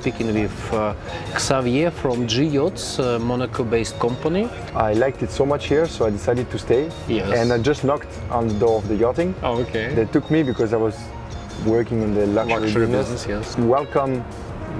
[0.00, 0.94] speaking with uh,
[1.38, 4.48] Xavier from G Yachts, a Monaco-based company.
[4.74, 6.90] I liked it so much here, so I decided to stay.
[7.06, 7.30] Yes.
[7.38, 9.34] And I just knocked on the door of the yachting.
[9.42, 9.94] Oh, okay.
[9.94, 10.96] They took me because I was
[11.66, 13.26] working in the luxury, Luxury business.
[13.26, 13.58] business, yes.
[13.58, 14.24] Welcome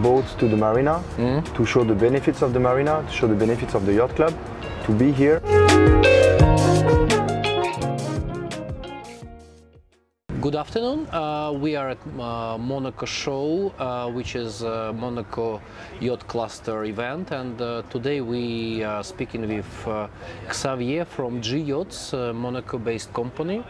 [0.03, 1.55] boats to the marina Mm-hmm.
[1.55, 4.33] to show the benefits of the marina, to show the benefits of the yacht club,
[4.87, 5.43] to be here.
[10.41, 11.07] Good afternoon.
[11.13, 15.61] Uh, we are at uh, Monaco Show, uh, which is a Monaco
[16.01, 20.09] Yacht Cluster event, and uh, today we are speaking with uh,
[20.51, 23.63] Xavier from G Yachts, Monaco-based company.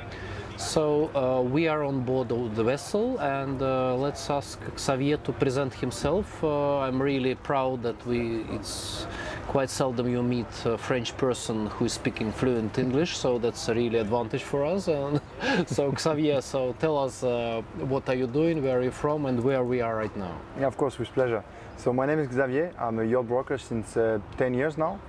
[0.59, 3.61] So uh, we are on board of the vessel, and
[4.01, 6.45] let's ask Xavier to present himself.
[6.45, 8.45] I'm really proud that we.
[8.53, 9.07] It's
[9.51, 13.75] quite seldom you meet a French person who is speaking fluent English, so that's a
[13.75, 14.87] really advantage for us.
[14.87, 15.21] And
[15.67, 19.43] so Xavier, so tell us uh, what are you doing, where are you from, and
[19.43, 20.37] where we are right now.
[20.61, 21.43] Yeah, of course, with pleasure.
[21.79, 22.73] So my name is Xavier.
[22.79, 25.01] I'm a yacht broker since uh, 10 years now.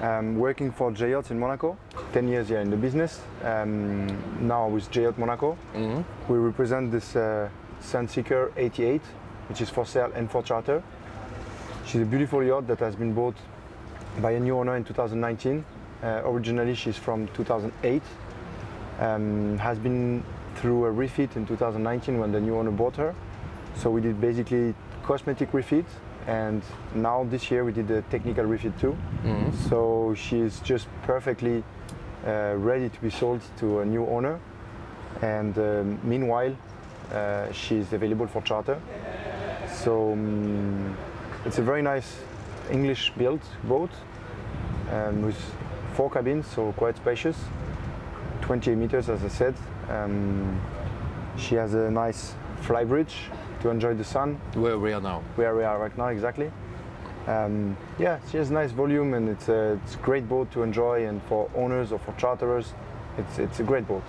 [0.00, 1.76] I'm working for G Yachts in Monaco.
[2.12, 3.20] 10 years here in the business.
[3.42, 4.06] Um,
[4.46, 5.58] now with G Yacht Monaco,
[6.28, 7.48] we represent this uh,
[7.82, 9.02] Sunseeker 88,
[9.48, 10.80] which is for sale and for charter.
[11.86, 13.34] She's a beautiful yacht that has been bought
[14.18, 15.64] by a new owner in 2019.
[16.02, 18.02] Uh, originally, she's from 2008.
[18.98, 20.22] Um, has been
[20.56, 23.14] through a refit in 2019 when the new owner bought her.
[23.76, 25.86] So we did basically cosmetic refit,
[26.26, 26.62] and
[26.94, 28.96] now this year we did a technical refit too.
[29.68, 31.64] So she's just perfectly
[32.26, 34.38] uh, ready to be sold to a new owner.
[35.22, 36.54] And um, meanwhile,
[37.12, 38.78] uh, she's available for charter.
[39.72, 40.96] So um,
[41.46, 42.16] it's a very nice
[42.70, 43.90] English-built boat
[44.92, 45.36] um, with
[45.94, 47.36] four cabins, so quite spacious.
[48.42, 49.54] 28 meters, as I said.
[49.88, 50.60] Um,
[51.36, 53.14] she has a nice fly bridge
[53.62, 55.22] to enjoy the sun, Where we are now.
[55.36, 56.50] where we are right now exactly.
[57.26, 61.06] Um, yeah, she has nice volume and it's a, it's a great boat to enjoy
[61.06, 62.72] and for owners or for charterers,
[63.18, 64.02] it's, it's a great boat.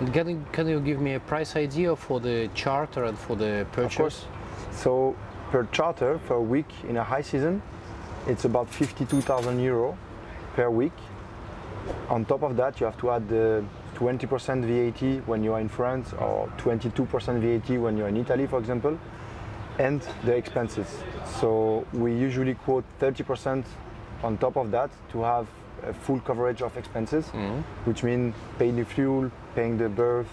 [0.00, 3.36] And can you, can you give me a price idea for the charter and for
[3.36, 3.94] the purchase?
[3.94, 4.26] Of course.
[4.72, 5.16] So
[5.50, 7.62] per charter for a week in a high season,
[8.26, 9.96] it's about 52,000 euro
[10.54, 10.92] per week.
[12.08, 13.64] On top of that, you have to add the
[13.94, 18.58] 20% VAT when you are in France or 22% VAT when you're in Italy, for
[18.58, 18.98] example,
[19.78, 20.88] and the expenses.
[21.40, 23.64] So we usually quote 30%
[24.22, 25.46] on top of that to have
[25.82, 27.60] a full coverage of expenses, mm-hmm.
[27.84, 30.28] which means paying the fuel, paying the berth,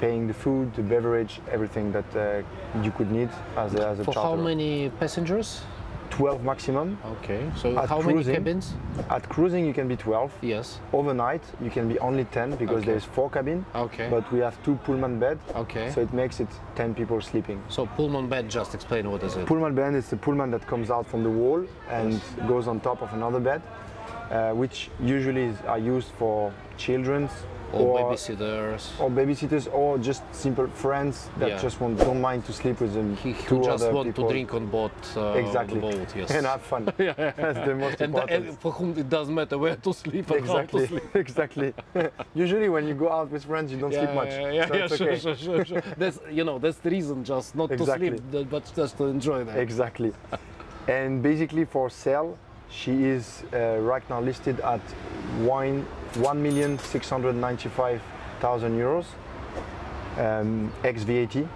[0.00, 4.04] paying the food, the beverage, everything that uh, you could need as a, as a
[4.04, 5.62] For how many passengers?
[6.10, 6.96] 12 maximum.
[7.04, 8.34] Okay, so At how many cruising?
[8.36, 8.74] cabins?
[9.10, 10.32] At cruising, you can be 12.
[10.40, 10.78] Yes.
[10.92, 12.86] Overnight, you can be only 10 because Okay.
[12.92, 14.08] there's four cabin, Okay.
[14.08, 15.90] but we have two Pullman bed, okay.
[15.90, 17.60] so it makes it 10 people sleeping.
[17.68, 19.46] So Pullman bed, just explain what is it.
[19.46, 23.02] Pullman bed is the Pullman that comes out from the wall and goes on top
[23.02, 23.60] of another bed,
[24.30, 27.32] uh, which usually is, are used for children's
[27.80, 28.82] or babysitters.
[29.00, 31.58] or babysitters or just simple friends that Yeah.
[31.66, 33.16] just want, don't mind to sleep with them.
[33.16, 34.24] He who just want people.
[34.24, 35.80] to drink on board uh, Exactly.
[35.80, 36.30] the boat, yes.
[36.30, 36.82] and have fun.
[36.98, 38.46] Yeah, That's the most and, important.
[38.48, 41.16] and for whom it doesn't matter where to sleep and how to Exactly, sleep.
[41.24, 41.74] exactly.
[42.34, 44.30] Usually, when you go out with friends, you don't sleep much.
[44.30, 45.18] Yeah, yeah, so yeah, sure, okay.
[45.24, 45.82] sure, sure, sure.
[45.96, 48.10] That's you know that's the reason, just not Exactly.
[48.10, 49.58] to sleep, but just to enjoy that.
[49.58, 50.12] Exactly.
[50.88, 52.38] and basically, for sale,
[52.70, 54.80] she is uh, right now listed at
[55.44, 58.00] one one million six hundred ninety-five
[58.40, 59.06] thousand euros,
[60.18, 61.46] um, ex VAT.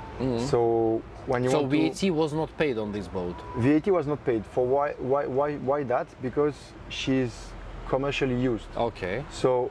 [0.48, 1.50] So when you.
[1.50, 3.36] So want to, VAT was not paid on this boat.
[3.58, 4.44] VAT was not paid.
[4.46, 6.06] For why why why why that?
[6.22, 6.54] Because
[6.88, 7.48] she's
[7.88, 8.66] commercially used.
[8.76, 9.24] Okay.
[9.30, 9.70] So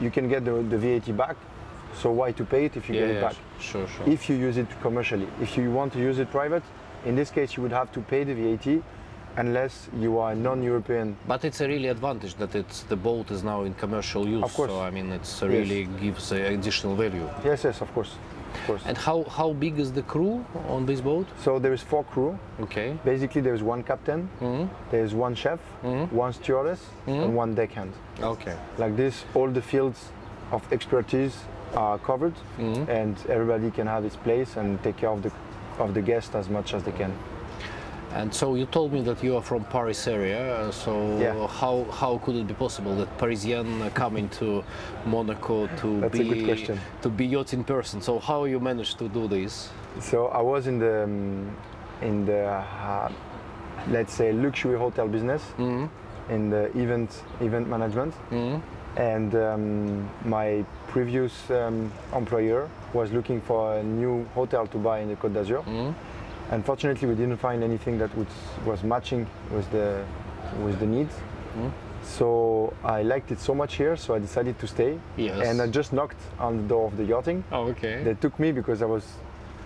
[0.00, 1.36] you can get the, the VAT back.
[1.94, 3.36] So why to pay it if you Yeah, get it yeah, back?
[3.60, 4.08] sure, sure.
[4.08, 5.26] If you use it commercially.
[5.40, 6.62] If you want to use it private,
[7.04, 8.82] in this case you would have to pay the VAT
[9.38, 11.16] unless you are non-European.
[11.26, 14.44] But it's a really advantage that it's the boat is now in commercial use.
[14.44, 14.70] Of course.
[14.70, 17.26] So I mean, it's really gives uh, additional value.
[17.44, 18.12] Yes, yes, of course,
[18.54, 18.82] of course.
[18.86, 21.26] And how how big is the crew on this boat?
[21.44, 22.32] so there is four crew.
[22.60, 22.88] Okay.
[23.04, 24.68] Basically, there is one captain, Mhm.
[24.90, 25.60] there is one chef,
[26.24, 27.92] one stewardess, and one deckhand.
[28.20, 28.54] Okay.
[28.78, 30.00] Like this, all the fields
[30.50, 31.34] of expertise
[31.74, 32.34] are covered,
[32.98, 35.30] and everybody can have its place and take care of the
[35.78, 37.12] of the guest as much as they can.
[38.14, 40.70] And so you told me that you are from Paris area.
[40.72, 41.46] So Yeah.
[41.46, 44.62] how how could it be possible that Parisian come into
[45.06, 46.78] Monaco to That's be a good question.
[47.02, 48.00] to be yacht in person?
[48.00, 49.70] So how you managed to do this?
[50.00, 51.50] So I was in the um,
[52.02, 53.10] in the uh,
[53.90, 55.42] let's say luxury hotel business
[56.30, 57.10] in the event
[57.40, 58.14] event management,
[58.96, 65.08] and um, my previous um, employer was looking for a new hotel to buy in
[65.08, 65.62] the Côte d'Azur,
[66.50, 68.26] Unfortunately, we didn't find anything that was,
[68.64, 70.04] was matching with the
[70.64, 71.14] with the needs.
[71.58, 71.70] Mm.
[72.02, 74.98] So I liked it so much here, so I decided to stay.
[75.18, 75.46] Yes.
[75.46, 77.44] And I just knocked on the door of the yachting.
[77.52, 78.02] Oh, okay.
[78.02, 79.04] They took me because I was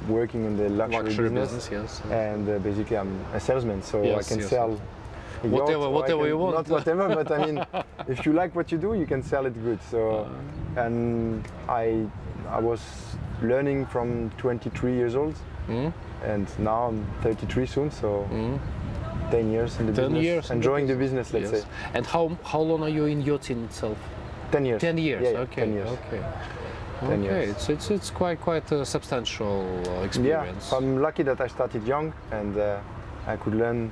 [0.08, 2.10] working in the luxury, Luxury business, business, yes.
[2.10, 4.70] and uh, basically I'm a salesman, so Yes, I can yes, sell.
[4.70, 4.80] yes.
[5.44, 6.56] yacht, Whatever- whatever can- you want.
[6.56, 7.64] Not whatever, but I mean,
[8.08, 9.78] if you like what you do, you can sell it good.
[9.90, 10.26] So,
[10.76, 10.80] Uh.
[10.84, 12.04] and I,
[12.50, 12.80] I was
[13.42, 15.36] learning from 23 years old,
[15.68, 15.92] Mm.
[16.24, 18.58] And now I'm 33 soon, so Mm.
[19.30, 21.62] 10 years in the 10 business, years in the enjoying the business, let's Yes.
[21.62, 21.68] say.
[21.94, 23.96] And how how long are you in yachting itself?
[24.50, 24.80] 10 years.
[24.80, 25.22] 10 years.
[25.22, 25.62] Yeah, yeah, okay.
[25.62, 25.88] 10 years.
[25.90, 26.20] Okay.
[27.00, 27.22] 10 okay.
[27.22, 27.50] years.
[27.50, 30.70] It's it's it's quite quite a substantial uh, experience.
[30.70, 32.78] Yeah, I'm lucky that I started young and uh,
[33.26, 33.90] I could learn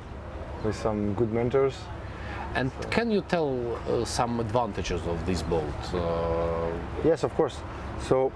[0.65, 1.75] with some good mentors.
[2.55, 3.49] And can you tell
[3.89, 5.95] uh, some advantages of this boat?
[5.95, 5.99] Uh,
[7.05, 7.57] Yes, of course.
[8.09, 8.31] So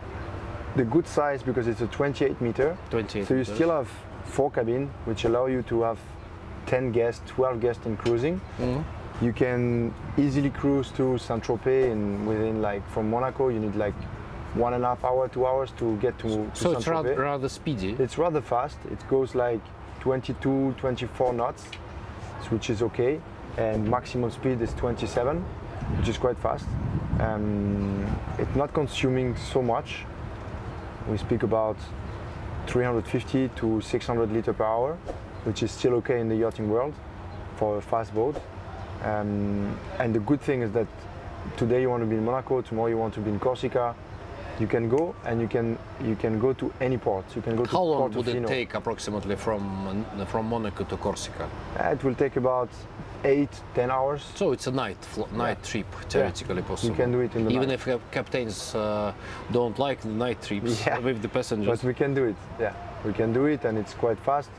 [0.76, 2.76] the good size because it's a 28 meter.
[2.91, 3.55] 28 So you meters.
[3.55, 3.88] still have
[4.25, 5.99] four cabin, which allow you to have
[6.67, 8.41] 10 guests, 12 guests in cruising.
[8.59, 8.82] Mhm.
[9.21, 13.94] You can easily cruise to Saint Tropez, and within like from Monaco, you need like
[14.55, 17.49] one and a half hour, two hours to get to, to so it's rather, rather
[17.49, 17.94] speedy.
[17.99, 18.79] It's rather fast.
[18.91, 19.61] It goes like
[20.00, 21.67] 22, 24 knots,
[22.50, 23.20] which is okay.
[23.56, 25.44] And maximum speed is 27,
[25.99, 26.67] which is quite fast.
[27.20, 28.05] Um,
[28.38, 30.05] it's not consuming so much.
[31.09, 31.77] We speak about
[32.67, 34.97] 350 to 600 liter per hour,
[35.45, 36.95] which is still okay in the yachting world
[37.56, 38.41] for a fast boat.
[39.03, 40.87] Um, and the good thing is that
[41.56, 43.95] today you want to be in Monaco, tomorrow you want to be in Corsica.
[44.61, 47.25] You can go and you can you can go to any port.
[47.35, 51.49] You can go to How long would it take approximately from from Monaco to Corsica?
[51.79, 52.69] Uh, It will take about
[53.25, 54.23] eight, ten hours.
[54.35, 54.99] So it's a night
[55.33, 56.91] night trip, theoretically possible.
[56.91, 57.87] You can do it in the Even night.
[57.89, 59.12] if captains uh,
[59.53, 60.99] don't like the night trips Yeah.
[61.01, 61.67] with the passengers.
[61.81, 62.37] But we can do it.
[62.61, 62.73] Yeah,
[63.05, 64.51] we can do it, and it's quite fast.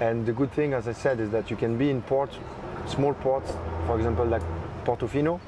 [0.00, 2.36] And the good thing, as I said, is that you can be in ports,
[2.86, 3.52] small ports,
[3.86, 4.42] for example, like
[4.84, 5.40] Portofino,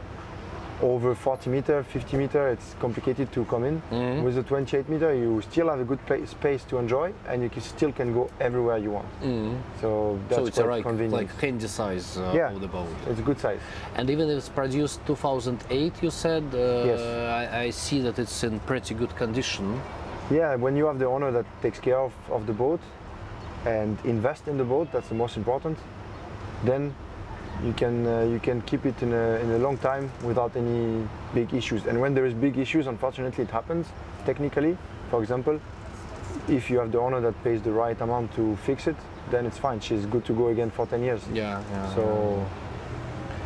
[0.83, 2.49] over 40 meter, 50 meter.
[2.49, 3.81] It's complicated to come in.
[3.91, 4.23] Mhm.
[4.25, 7.49] With the 28 meter, you still have a good pa- space to enjoy, and you
[7.49, 9.09] can still can go everywhere you want.
[9.23, 9.57] Mhm.
[9.81, 11.15] So that's so it's a quite right, convenient.
[11.15, 12.53] like handy size uh, Yeah.
[12.55, 12.89] of the boat.
[13.09, 13.61] it's a good size.
[13.97, 16.59] And even if it's produced 2008, you said, uh,
[16.91, 17.01] Yes.
[17.01, 19.81] I, I see that it's in pretty good condition.
[20.31, 22.81] Yeah, when you have the owner that takes care of, of the boat
[23.65, 25.79] and invest in the boat, that's the most important.
[26.65, 26.95] Then
[27.65, 31.07] you can uh, you can keep it in a, in a long time without any
[31.35, 31.87] big issues.
[31.87, 33.87] And when there is big issues, unfortunately, it happens.
[34.25, 34.77] Technically,
[35.11, 35.61] for example,
[36.49, 38.97] if you have the owner that pays the right amount to fix it,
[39.31, 39.81] then it's fine.
[39.81, 41.23] She's good to go again for 10 years.
[41.33, 41.95] Yeah, yeah.
[41.95, 42.47] So.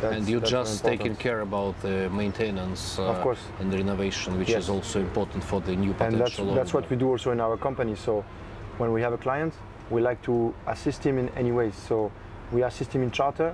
[0.01, 3.37] That's, and you just taking care about the maintenance uh, Of course.
[3.59, 4.63] and the renovation, which Yes.
[4.63, 6.49] is also important for the new potential.
[6.49, 7.95] and that's that's what we do also in our company.
[7.95, 8.25] So
[8.79, 9.53] when we have a client,
[9.91, 11.75] we like to assist him in any ways.
[11.75, 12.11] So
[12.51, 13.53] we assist him in charter.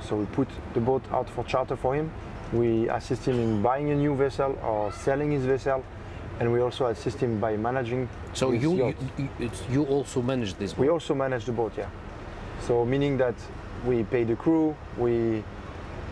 [0.00, 2.10] So we put the boat out for charter for him.
[2.52, 5.84] We assist him in buying a new vessel or selling his vessel,
[6.40, 8.08] and we also assist him by managing.
[8.32, 10.72] So you you, you, it's, you also manage this.
[10.72, 10.80] boat?
[10.82, 11.88] We also manage the boat, yeah.
[12.66, 13.34] So meaning that
[13.86, 15.44] we pay the crew, we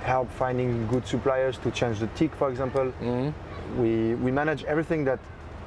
[0.05, 2.93] help finding good suppliers to change the tick, for example.
[3.01, 3.33] Mhm.
[3.79, 5.19] We we manage everything that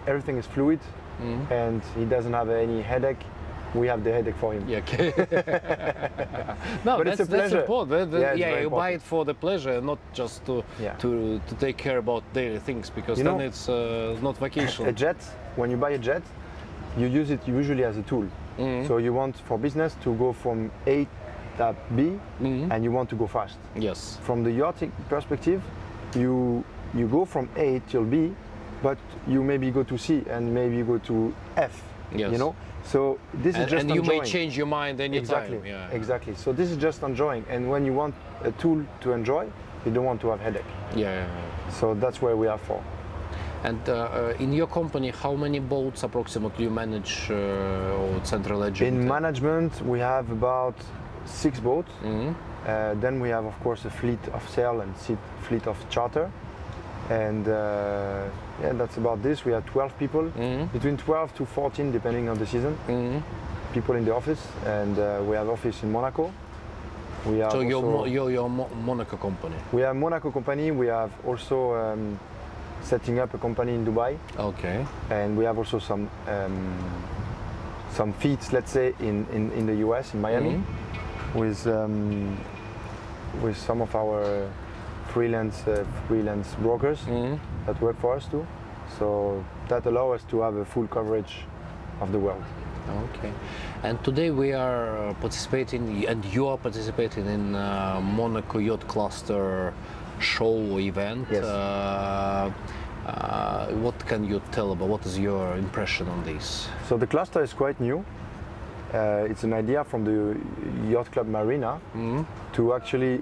[0.07, 0.79] everything is fluid,
[1.21, 1.51] Mhm.
[1.51, 3.23] and he doesn't have any headache.
[3.75, 4.67] We have the headache for him.
[4.67, 5.13] Yeah, okay.
[6.85, 7.59] no, But that's, it's a that's pleasure.
[7.61, 7.89] important.
[8.11, 10.95] That- that- Yeah, yeah, you buy it for the pleasure, not just to Yeah.
[10.97, 14.85] to to take care about daily things, because You then know, it's uh, not vacation.
[14.87, 15.17] A jet,
[15.55, 16.23] when you buy a jet,
[16.97, 18.25] you use it usually as a tool.
[18.57, 18.87] Mhm.
[18.87, 21.05] So you want for business to go from A
[21.57, 22.71] to B, Mhm.
[22.71, 23.57] and you want to go fast.
[23.75, 24.17] yes.
[24.23, 25.61] From the yachting perspective,
[26.15, 26.63] you
[26.95, 28.33] you go from A till B,
[28.81, 28.97] but
[29.27, 31.83] you maybe go to C and maybe you go to F.
[32.15, 32.31] Yes.
[32.31, 32.55] You know.
[32.83, 35.19] So this And, is just and you may change your mind anytime.
[35.21, 35.69] Exactly.
[35.69, 35.89] Yeah.
[35.91, 36.35] Exactly.
[36.35, 39.45] So this is just enjoying, and when you want a tool to enjoy,
[39.85, 40.71] you don't want to have headache.
[40.95, 41.27] Yeah.
[41.71, 42.81] So that's where we are for.
[43.63, 48.63] And uh, uh, in your company, how many boats approximately you manage uh, or central
[48.63, 48.87] agent?
[48.87, 50.75] In management, we have about
[51.25, 51.91] six boats.
[52.03, 52.33] Mhm.
[52.33, 54.93] Uh, then we have, of course, a fleet of sail and
[55.47, 56.29] fleet of charter.
[57.09, 58.25] And uh,
[58.61, 59.43] yeah, that's about this.
[59.45, 60.71] We have 12 people, Mhm.
[60.71, 62.77] between 12 to 14, depending on the season.
[62.87, 63.21] Mhm.
[63.73, 66.31] People in the office, and uh, we have office in Monaco.
[67.25, 69.55] We have So you're, Mo- you're, you're Mo- Monaco company.
[69.71, 70.71] we have Monaco company.
[70.71, 72.19] We have also um,
[72.81, 74.17] setting up a company in Dubai.
[74.37, 74.85] Okay.
[75.09, 76.77] and we have also some um,
[77.91, 81.39] some feeds, let's say, in, in, in the US, in Miami, Mm-hmm.
[81.39, 82.37] with um,
[83.43, 84.47] with some of our
[85.13, 87.39] freelance uh, freelance brokers Mhm.
[87.65, 88.45] that work for us too.
[88.97, 91.45] So that allows us to have a full coverage
[92.01, 92.43] of the world.
[93.09, 93.31] Okay.
[93.83, 99.73] And today we are participating, and you are participating in uh, Monaco Yacht Cluster
[100.19, 101.27] show event.
[101.31, 101.43] Yes.
[101.45, 102.51] Uh,
[103.05, 104.89] uh, what can you tell about?
[104.89, 106.67] What is your impression on this?
[106.87, 108.03] So the cluster is quite new.
[108.93, 110.35] Uh, it's an idea from the
[110.91, 111.79] Yacht Club Marina
[112.53, 113.21] to actually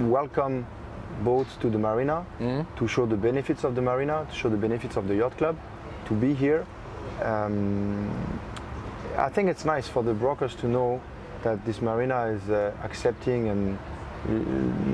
[0.00, 0.66] welcome
[1.22, 2.24] boats to the marina,
[2.76, 5.56] to show the benefits of the marina, to show the benefits of the yacht club,
[6.06, 6.66] to be here.
[7.22, 8.10] Um,
[9.16, 11.00] I think it's nice for the brokers to know
[11.44, 14.32] that this marina is uh, accepting and uh,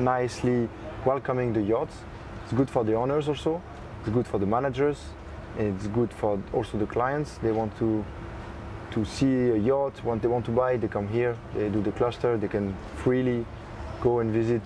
[0.02, 0.68] nicely
[1.04, 1.96] welcoming the yachts.
[2.44, 3.62] It's good for the owners also.
[4.00, 4.98] It's good for the managers.
[5.58, 7.38] It's good for also the clients.
[7.38, 8.04] They want to
[8.90, 10.04] to see a yacht.
[10.04, 11.36] When they want to buy, they come here.
[11.54, 12.36] They do the cluster.
[12.36, 13.46] They can freely
[14.00, 14.62] go and visit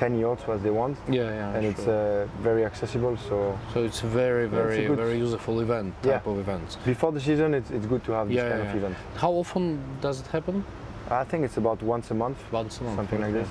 [0.00, 1.54] 10 yachts as they want, Yeah, yeah.
[1.56, 3.16] and it's uh, very accessible.
[3.28, 3.36] So
[3.74, 6.12] so it's a very, it's a very, very useful event, Yeah.
[6.12, 6.78] type of event.
[6.86, 8.80] before the season, it's, it's good to have this Yeah, kind yeah, of yeah.
[8.82, 8.96] event.
[9.24, 9.64] How often
[10.00, 10.64] does it happen?
[11.10, 12.38] I think it's about once a month.
[12.52, 12.96] Once a month.
[13.00, 13.48] Something like this.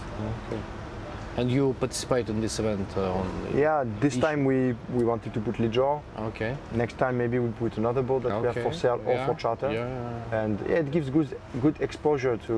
[0.48, 0.62] Okay.
[1.38, 3.26] And you participate in this event uh, on?
[3.56, 4.58] Yeah, this Each- time we,
[4.98, 6.02] we wanted to put Li-Jor.
[6.30, 6.56] Okay.
[6.84, 9.36] Next time maybe we put another boat that we have for sale or Yeah, for
[9.36, 9.70] charter.
[9.72, 10.42] Yeah.
[10.42, 11.30] And yeah, it gives good
[11.62, 12.56] good exposure to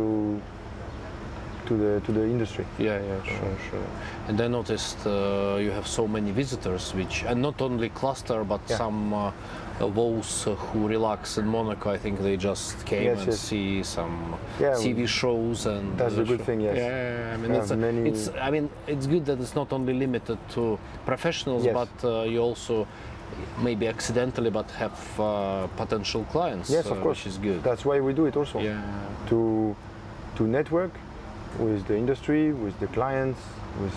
[1.68, 2.66] to the to the industry.
[2.80, 3.88] Yeah, yeah, sure, sure.
[4.28, 8.62] And I noticed uh, you have so many visitors, which and not only cluster, but
[8.68, 8.78] Yeah.
[8.78, 9.32] some uh,
[9.80, 11.90] uh, those uh, who relax in Monaco.
[11.92, 13.40] I think they just came Yes, and yes.
[13.40, 15.98] see some Yeah, TV shows and.
[15.98, 16.78] that's uh, a good show- thing, yes.
[16.78, 17.34] Yeah.
[17.34, 18.30] I mean, it's, a- many- it's.
[18.48, 21.74] I mean, it's good that it's not only limited to professionals, Yes.
[21.74, 22.88] but uh, you also
[23.64, 26.70] maybe accidentally, but have uh, potential clients.
[26.70, 27.20] Yes, of uh, course.
[27.20, 27.64] which is good.
[27.64, 28.60] That's why we do it also.
[28.60, 28.82] yeah.
[29.30, 29.76] To
[30.38, 30.92] to network
[31.60, 33.40] with the industry, with the clients,
[33.82, 33.94] with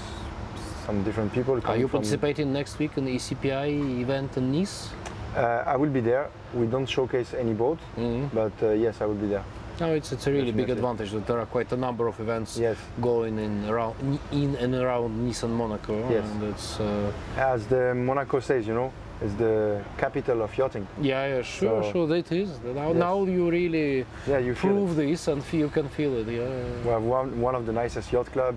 [0.87, 1.61] some different people.
[1.65, 4.91] Are you participating next week in the ECPI event in Nice?
[5.37, 6.29] Uh, I will be there.
[6.53, 8.29] We don't showcase any boat, Mhm.
[8.33, 9.43] but uh, yes, I will be there.
[9.81, 12.57] No, it's, it's a really big advantage that there are quite a number of events
[12.57, 12.77] Yes.
[13.01, 13.97] going in around
[14.31, 16.09] in and around Nice and Monaco.
[16.09, 16.25] Yes.
[16.31, 18.93] And it's uh, As the Monaco says, you know,
[19.25, 20.87] it's the capital of yachting.
[21.01, 22.51] yeah, yeah, sure, So- sure, that is.
[22.63, 22.97] Now, Yes.
[22.97, 26.27] now you really Yeah, you prove this and feel, you can feel it.
[26.29, 26.85] Yeah.
[26.85, 28.55] We have one, one of the nicest yacht club.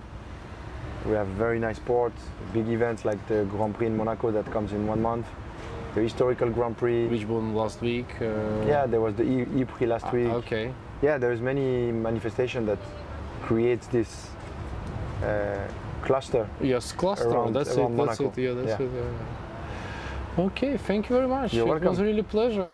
[1.05, 2.13] We have very nice port,
[2.53, 5.25] big events like the Grand Prix in Monaco that comes in one month,
[5.95, 7.07] the historical Grand Prix.
[7.07, 8.09] Which one last week?
[8.21, 8.25] Uh,
[8.67, 10.31] yeah, there was the E, e Prix last ah, week.
[10.41, 10.73] Okay.
[11.01, 12.79] Yeah, there's many manifestation that
[13.43, 14.29] creates this
[15.23, 15.27] uh,
[16.01, 16.47] cluster.
[16.61, 17.29] Yes, cluster.
[17.29, 18.05] Around- that's around it.
[18.05, 18.37] That's it.
[18.37, 18.85] Yeah, that's Yeah.
[18.85, 18.91] it.
[18.93, 19.46] yeah.
[20.37, 21.53] Okay, thank you very much.
[21.53, 22.05] You're it was welcome.
[22.05, 22.69] really pleasure.